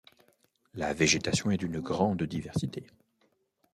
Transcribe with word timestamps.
La 0.73 0.95
végétation 0.95 1.51
est 1.51 1.57
d'une 1.57 1.79
grande 1.79 2.23
diversité. 2.23 2.87